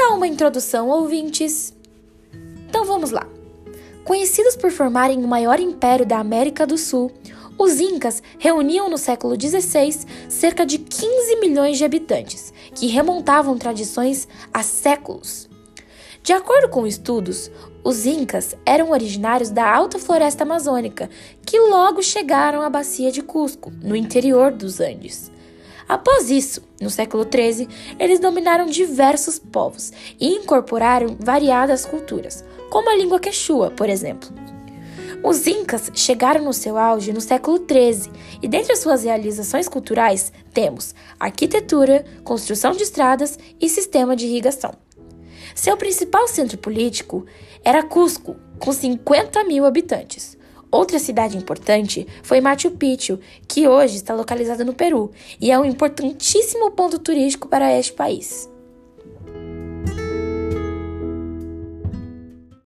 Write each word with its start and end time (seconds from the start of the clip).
tal 0.00 0.16
uma 0.16 0.26
introdução, 0.26 0.88
ouvintes? 0.88 1.74
Então 2.66 2.86
vamos 2.86 3.10
lá. 3.10 3.26
Conhecidos 4.02 4.56
por 4.56 4.70
formarem 4.70 5.22
o 5.22 5.28
maior 5.28 5.60
império 5.60 6.06
da 6.06 6.18
América 6.18 6.66
do 6.66 6.78
Sul, 6.78 7.12
os 7.58 7.78
Incas 7.78 8.22
reuniam 8.38 8.88
no 8.88 8.96
século 8.96 9.38
XVI 9.38 10.06
cerca 10.26 10.64
de 10.64 10.78
15 10.78 11.36
milhões 11.40 11.76
de 11.76 11.84
habitantes, 11.84 12.50
que 12.74 12.86
remontavam 12.86 13.58
tradições 13.58 14.26
há 14.54 14.62
séculos. 14.62 15.50
De 16.22 16.32
acordo 16.32 16.70
com 16.70 16.86
estudos, 16.86 17.50
os 17.84 18.06
Incas 18.06 18.56
eram 18.64 18.92
originários 18.92 19.50
da 19.50 19.70
alta 19.70 19.98
floresta 19.98 20.44
amazônica, 20.44 21.10
que 21.44 21.60
logo 21.60 22.02
chegaram 22.02 22.62
à 22.62 22.70
bacia 22.70 23.12
de 23.12 23.20
Cusco, 23.20 23.70
no 23.82 23.94
interior 23.94 24.50
dos 24.50 24.80
Andes. 24.80 25.29
Após 25.90 26.30
isso, 26.30 26.62
no 26.80 26.88
século 26.88 27.24
XIII, 27.24 27.66
eles 27.98 28.20
dominaram 28.20 28.66
diversos 28.66 29.40
povos 29.40 29.92
e 30.20 30.28
incorporaram 30.36 31.16
variadas 31.18 31.84
culturas, 31.84 32.44
como 32.70 32.88
a 32.88 32.94
língua 32.94 33.18
quechua, 33.18 33.72
por 33.72 33.88
exemplo. 33.88 34.30
Os 35.20 35.48
Incas 35.48 35.90
chegaram 35.92 36.44
no 36.44 36.52
seu 36.52 36.78
auge 36.78 37.12
no 37.12 37.20
século 37.20 37.58
XIII 37.58 38.08
e, 38.40 38.46
dentre 38.46 38.72
as 38.72 38.78
suas 38.78 39.02
realizações 39.02 39.66
culturais, 39.66 40.32
temos 40.54 40.94
arquitetura, 41.18 42.04
construção 42.22 42.70
de 42.70 42.84
estradas 42.84 43.36
e 43.60 43.68
sistema 43.68 44.14
de 44.14 44.26
irrigação. 44.26 44.72
Seu 45.56 45.76
principal 45.76 46.28
centro 46.28 46.56
político 46.56 47.26
era 47.64 47.82
Cusco, 47.82 48.36
com 48.60 48.72
50 48.72 49.42
mil 49.42 49.66
habitantes. 49.66 50.38
Outra 50.70 50.98
cidade 50.98 51.36
importante 51.36 52.06
foi 52.22 52.40
Machu 52.40 52.70
Picchu, 52.70 53.18
que 53.48 53.66
hoje 53.66 53.96
está 53.96 54.14
localizada 54.14 54.64
no 54.64 54.72
Peru 54.72 55.10
e 55.40 55.50
é 55.50 55.58
um 55.58 55.64
importantíssimo 55.64 56.70
ponto 56.70 56.98
turístico 56.98 57.48
para 57.48 57.76
este 57.76 57.92
país. 57.92 58.48